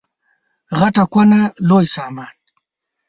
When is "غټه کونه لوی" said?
0.79-1.85